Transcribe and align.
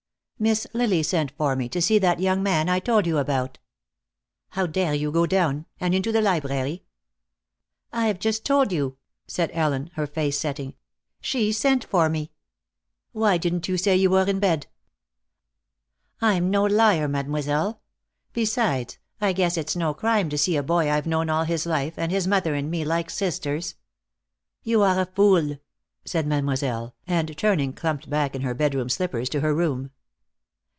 "Miss 0.41 0.65
Lily 0.73 1.03
sent 1.03 1.29
for 1.29 1.55
me, 1.55 1.69
to 1.69 1.79
see 1.79 1.99
that 1.99 2.19
young 2.19 2.41
man 2.41 2.67
I 2.67 2.79
told 2.79 3.05
you 3.05 3.19
about." 3.19 3.59
"How 4.49 4.65
dare 4.65 4.95
you 4.95 5.11
go 5.11 5.27
down? 5.27 5.67
And 5.79 5.93
into 5.93 6.11
the 6.11 6.19
library?" 6.19 6.83
"I've 7.93 8.17
just 8.17 8.43
told 8.43 8.71
you," 8.71 8.97
said 9.27 9.51
Ellen, 9.53 9.91
her 9.93 10.07
face 10.07 10.39
setting. 10.39 10.73
"She 11.21 11.51
sent 11.51 11.83
for 11.85 12.09
me." 12.09 12.31
"Why 13.11 13.37
didn't 13.37 13.67
you 13.67 13.77
say 13.77 13.95
you 13.95 14.09
were 14.09 14.25
in 14.27 14.39
bed?" 14.39 14.65
"I'm 16.21 16.49
no 16.49 16.63
liar, 16.65 17.07
Mademoiselle. 17.07 17.79
Besides, 18.33 18.97
I 19.19 19.33
guess 19.33 19.57
it's 19.57 19.75
no 19.75 19.93
crime 19.93 20.27
to 20.29 20.39
see 20.39 20.55
a 20.57 20.63
boy 20.63 20.89
I've 20.89 21.05
known 21.05 21.29
all 21.29 21.43
his 21.43 21.67
life, 21.67 21.93
and 21.99 22.11
his 22.11 22.25
mother 22.25 22.55
and 22.55 22.71
me 22.71 22.83
like 22.83 23.11
sisters." 23.11 23.75
"You 24.63 24.81
are 24.81 24.99
a 24.99 25.05
fool," 25.05 25.59
said 26.03 26.25
Mademoiselle, 26.25 26.95
and 27.05 27.37
turning 27.37 27.73
clumped 27.73 28.09
back 28.09 28.33
in 28.33 28.41
her 28.41 28.55
bedroom 28.55 28.89
slippers 28.89 29.29
to 29.29 29.41
her 29.41 29.53
room. 29.53 29.91